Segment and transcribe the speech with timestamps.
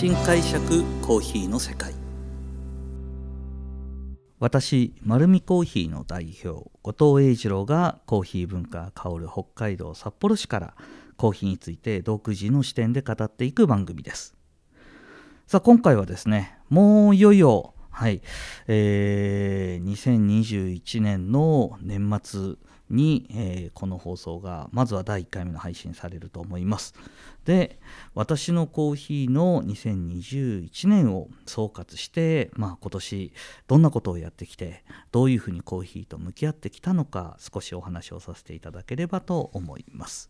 [0.00, 1.92] 新解釈コーヒーの世界。
[4.38, 10.74] 私丸見コーヒーの代表後藤英二郎がコーヒー文化香る北海道札幌市から
[11.18, 14.34] コーヒーについて独自の視点で語っていく番組です。
[15.46, 18.22] さあ今回はですねもういよいよはい、
[18.68, 22.54] えー、2021年の年末
[22.90, 26.94] に、えー、この放送がまずは第1回目の配信されると思います。
[27.44, 27.78] で
[28.14, 33.32] 私のコーヒーの2021年を総括して、まあ、今年
[33.66, 40.28] どんなことをやってきてどういうふうにコーヒーと向き合ってきたのか少しお話をさせていただければと思います。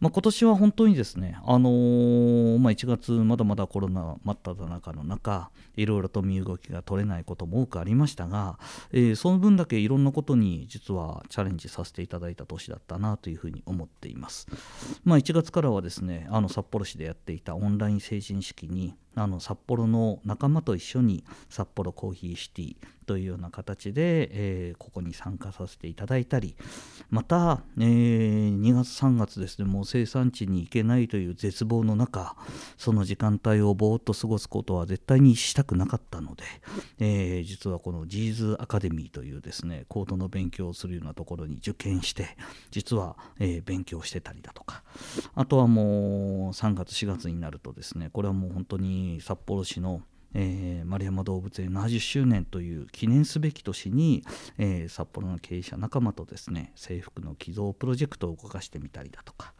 [0.00, 8.58] まあ、今年は本当にですね、あのー、まあ、1月まだまだコロナ真っ只中の中いろいろと身動きが取れないことも多くありましたが、
[8.92, 14.46] えー、その分だけいろんなことに実はチャレンジさせていただいた年だったなというふうに思っています。
[15.04, 26.56] まあ、1月からはですねあの札幌市でやっていたオンライン成人式にあの札幌の仲間と一緒に札幌コーヒーシティというような形で、えー、ここに参加させていただいたり
[27.10, 32.34] また、えー、2月3月ですねもう生産地に行けないという絶望の中
[32.76, 36.44] その時間帯をぼーっと過ごすことは絶対にしたくなかったので、
[36.98, 42.36] えー、実はこのジーズアカデミーというですねコードの勉強をするようなところに受験して
[42.70, 44.82] 実は、え勉強してたりだとか。
[45.34, 45.84] あとはもう
[46.50, 50.02] 3月4月になるとですねこれはもう本当に札幌市の
[50.34, 54.24] えー、丸山動物園70周年という記念すべき年に、
[54.58, 59.54] えー、札幌の経営者仲間とですね制服の寄贈プロジェクトを動かしてみたりだとか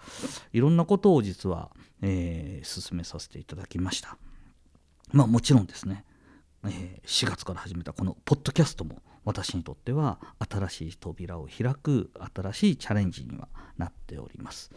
[0.53, 1.71] いろんなことを実は、
[2.03, 4.19] えー、進めさせていただきました。
[5.13, 6.05] まあもちろんですね、
[6.65, 10.19] え4月から始めたこのポッドキャストも私にとっては
[10.51, 14.73] 新しい扉を開く新しいチャレンジにはなっております。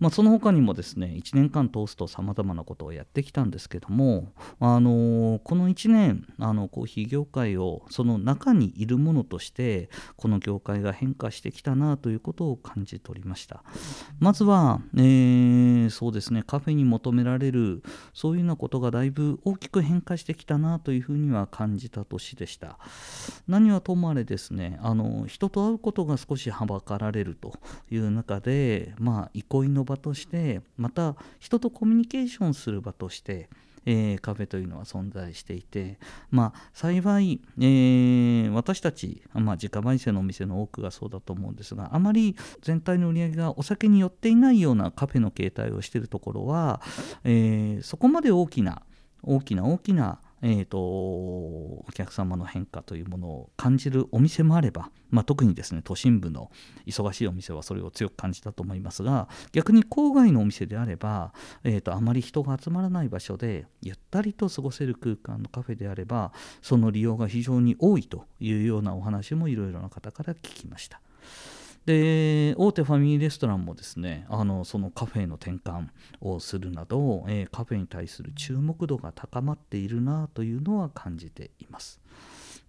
[0.00, 13.62] まあ、その他にもですね1年間通すとさまざまなことをやってきたんですけども、あの、この1年あのコーヒー業界をその中にいるものとしてこの業界が変化してきたなということを感じ取りました。
[14.18, 17.82] まずは、えー、そうですねカフェに求められる
[18.14, 22.78] そういうようなことがだいぶ大きく変化してきたなというふうには感じた年でした。
[23.46, 27.52] 何はともあれですねあの人と会うことが少しはばかられると
[27.90, 33.48] いう中でまあ憩いの場場としてまた人とコミュニケーションする場として
[33.86, 35.98] えー、カフェというのは存在していて、
[36.30, 46.80] まあ、幸い、えー、私たち、まあ、自家焙煎のお店の多くがそうだと思うんですがあまり全体の売り上げがお酒に寄っていないようなカフェの形態をしているところは、
[47.24, 48.82] えー、そこまで大きな
[49.22, 56.50] 大きな大きなえーと、お客様の変化というものを感じるお店もあれば、まあ、特にですね都心部の
[56.86, 61.34] 忙しいお店はそれを強く感じたと思いますが逆に郊外のお店であれば、
[61.64, 71.00] えーと、あまり人が集まらない場所でゆったりと過ごせる空間のカフェであればその利用が非常に多いというようなお話もいろいろな方から聞きました。
[71.86, 75.88] で大手ファミリーレストランもですねあのそのカフェの転換
[76.20, 82.00] をするなど、えー、カフェに対する注目度が高まっているなというのは感じています。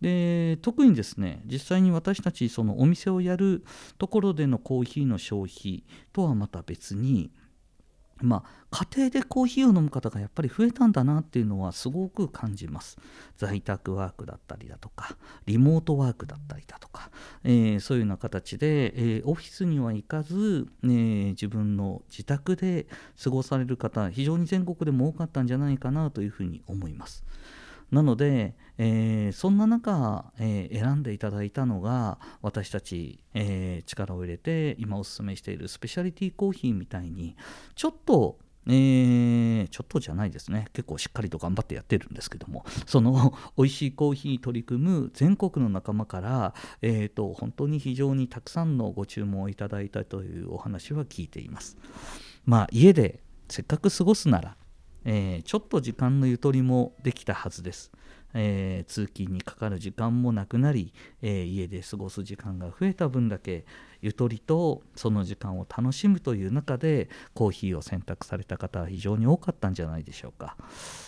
[0.01, 3.63] で特にですね実際に私たちそのお店をやる
[3.99, 7.29] ところでのコーヒーの消費とはまた別に
[8.23, 12.97] まあ、家庭でコーヒーを飲む方がやっぱり増えたんだなっていうのはすごく感じます。
[13.37, 17.11] 在宅ワークだったりだとか、リモートワークだったりだとか、
[17.43, 22.87] えー、そういうような形で、えー、オフィスには行かず、えー、自分の自宅で
[23.21, 27.23] 過ごされる方、非常に全国でも多かったんじゃないかなというふうに思います。
[27.91, 37.35] なので、えー、そんな中、えー、選んでいただいたのが私たち、えー、力を入れて今おすすめしているスペシャリティコーヒーみたいに
[37.75, 38.37] ちょっと
[38.67, 40.67] えー、ちょっとじゃないですね。
[40.73, 51.77] 結構しっかりと頑張ってやってるんですけどもその 美味しいコーヒーに取り組む全国の仲間から、えーと、本当に非常にたくさんのご注文をいただいたというお話は聞いています。
[52.45, 54.55] まあ家でせっかく過ごすなら
[55.05, 57.91] えー、ちょっと時間のゆとりもできたはずです。
[58.33, 63.65] えー、通勤にかかる時間もなくなり、えー、家で過ごす時間が増えた分だけ
[64.01, 70.57] ゆとりとその時間を楽しむという中でコーヒーを選択された方は非常に多かったんじゃないでしょうか、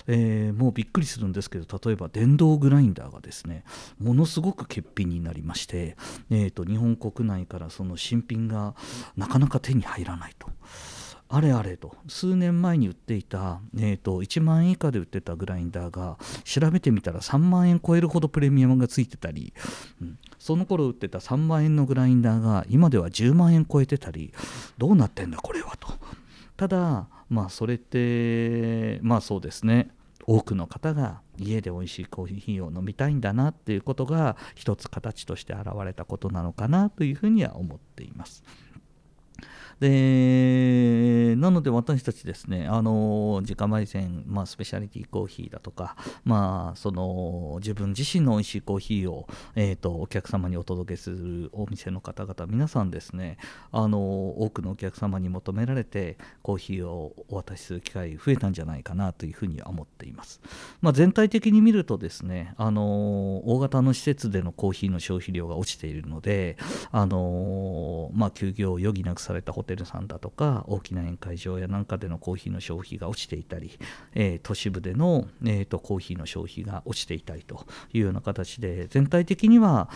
[0.08, 3.64] えー、もうびっくりするんですけど例えば電動グラインダーがですね
[4.00, 5.96] ものすごく欠品になりまして、
[6.30, 8.76] えーと日本国内からその新品が
[9.18, 10.50] なかなか手に入らないと。
[11.30, 19.54] あれあれと数年前に売っていた、えーと、1万円以下で売ってたグラインダーが調べてみたら3万円超えるほどプレミアムがついてたり、
[20.02, 24.34] うん、その頃売ってた3万円のグラインダーが今では10万円超えてたり
[24.78, 25.88] どうなってんだこれはと。
[26.56, 29.90] ただまあそれってまあそうですね
[30.26, 38.44] 多くの方が家で美味しいコーヒーを飲みたいんだなっていうことが一つ形として現れたことなのかなというふうには思っています。
[39.80, 39.90] で
[41.44, 53.36] なので私たちですねあの自家焙煎、まあ、スペシャリティコーヒーだとか、まあ、その自分自身の美味しいコーヒーを、えーと、お客様にお届けするお店の方々皆さんですね
[53.74, 60.40] あの多くのお客様に求められてコーヒーをお渡しする機会増えたんじゃないかなというふうに思っています、
[60.80, 66.56] まあ、全体的に見るとですねあの大型の施設でのコーヒーの消費量が落ちているので
[66.94, 73.78] あの、まあ、休業を余儀なくされたホテルテルさんだとか大きな宴会会場やなんかでのコーヒーの消費が落ちていたり、
[74.14, 79.90] えー、都市部での、えーと、コーヒーの消費が落ちていたりというような形で全体的には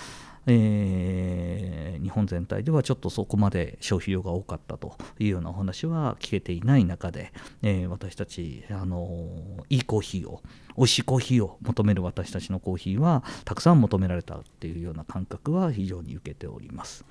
[0.48, 10.42] えー、日本全体ではちょっとそこまで消費量が多かったというようなお話は聞けていない中で、えー、私たち、あのいいコーヒーを
[10.78, 17.04] 美味しいコーヒーを求める私たちのコーヒーはたくさん求められたっていうような感覚は非常に受けております。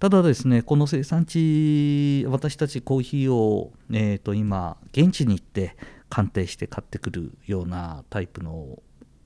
[0.00, 5.76] ただですねこの生産地私たちコーヒーを、えーと今現地に行って
[6.08, 8.78] 鑑定して買ってくるようなタイプの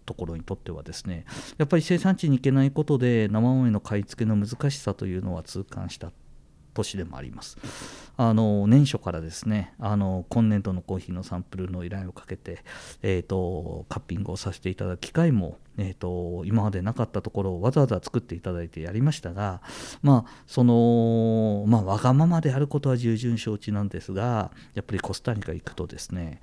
[0.09, 1.27] ところにとってはですね
[1.59, 6.11] やっぱり生産地に行けないことで生豆の買い付けの難しさというのは痛感した
[6.73, 7.57] 年でもあります。
[8.17, 12.65] あの年初からですねあの今年度のコーヒーのサンプルの依頼をかけて、
[13.03, 19.63] えーと、カッピングをさせていただく機会も、えーと、今までなかったところをわざわざ作っていただいてやりましたが
[20.03, 26.41] まあそのまあわがままであることは重々承知なんですがやっぱりコスタリカ行くとですね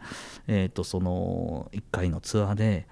[0.48, 2.88] えっ、ー、とその1回のツアーで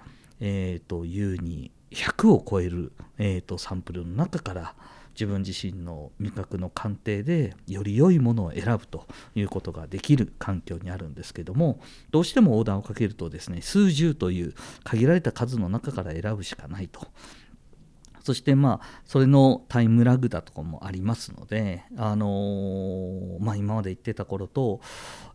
[0.46, 4.74] えーと、優に100を超える、えーと、サンプルの中から
[5.14, 11.80] 自分自身の味覚の鑑定でより良いものを選ぶということができる環境にあるんですけども
[12.10, 17.00] どうしてもオーダーをかけるとですね数十という限られた数の中から選ぶしかないと。
[18.22, 24.80] そしてまあそれのタイムラグだとかもありますので、あの、まあ、今まで言ってた頃と、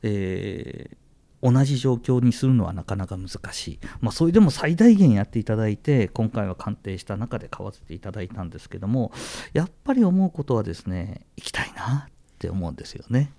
[0.01, 1.08] えー
[1.41, 9.11] 同じ状況にするのはなかなか難しい、まあ、それでも最大限やっていただいて今回は鑑定した中で買わせていただいたんですけども
[9.53, 13.33] やっぱり思うことはですね行きたいなって思うんですよね。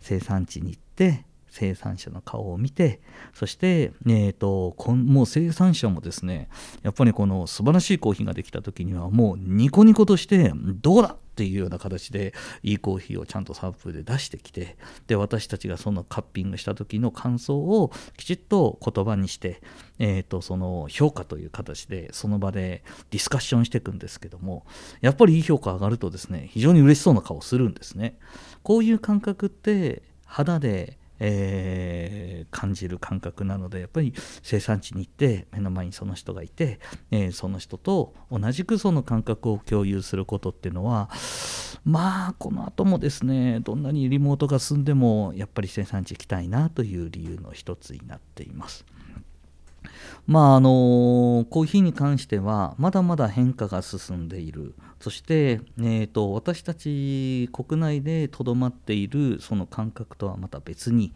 [0.00, 3.00] 生産地に行って生産者の顔を見て
[3.32, 6.48] そして、えーと、もう生産者もですね
[6.82, 12.32] やっぱりこの素晴らしいコーヒーができた時にはもうニコニコとしてどうだっていうような形で
[12.62, 14.76] いいコーヒーをちゃんとサンプルで出してきて
[15.08, 19.60] で私たちがそのカッピングした時の感想をきちっと言葉にして、
[19.98, 24.64] えーと、その評価という形でその場でディスカッションしていくんですけども
[25.00, 28.16] やっぱりいい評価上がるとですね非常に嬉しそうな顔するんですね。
[28.62, 34.12] こういう感覚って肌でえー、感じる感覚なのでやっぱり
[34.42, 36.80] 生産地に行って目の前にその人がいて、
[37.10, 41.10] えー、その人と同じくその感覚を共有することっていうのは
[41.84, 48.84] まあこの後もですねどんなにリモートが進んでもやっぱり生産地行きたいなという理由の一つになっています。
[50.26, 54.74] まああのコーヒーに関してはまだまだ変化が進んでいる。
[55.00, 61.12] そして、えーと、私たち国内でとどまっているその感覚とはまた別に、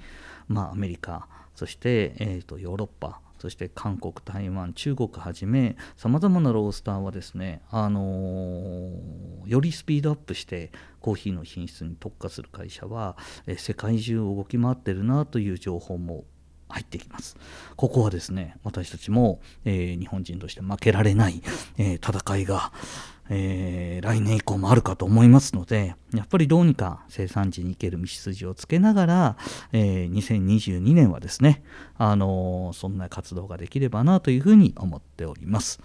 [0.46, 13.16] まあ、アメリカそして、えーと、ヨーロッパそして韓国、台湾、中国はじめさまざまなロースターはですね、あのー、よりスピードアップしてコーヒーの品質に特化する会社は、
[13.46, 16.24] え世界中を動き回ってるなという情報も
[16.68, 17.36] 入ってきます。
[17.76, 21.42] ここはですね、私たちも、えー、日本人として負けられない、
[21.78, 22.72] えー、戦いが、
[23.30, 29.36] えー、来年以降もあるかと思いますので、やっぱりどうにか生産地に行ける道筋をつけながら、
[29.72, 31.62] えー、2022年はですね、
[31.96, 35.80] あのー、そんな活動ができればなというふうに思っております。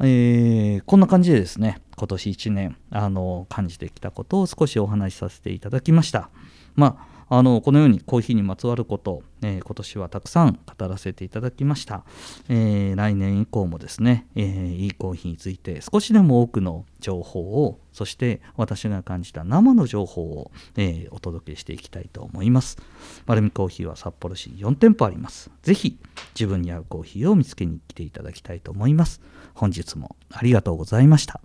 [0.00, 6.28] えー、こんな感じでですね、今年1年、あの感じてきたことを少しお話しさせていただきました。
[6.74, 12.04] まああのこのようにコーヒーにまつわること、えー、今年はたくさん語らせていただきました、
[12.48, 22.76] えー、来年以降もですね、えー、いいコーヒーについて少しでも多くの情報をそして私が感じた生の情報を、えお届けしていきたいと思います。
[23.24, 25.50] 丸見コーヒーは札幌市4店舗あります。
[25.62, 25.98] ぜひ
[26.34, 29.22] 自分に合うコーヒーを見つけに来ていただきたいと思います。
[29.54, 31.40] 本日もありがとうございました。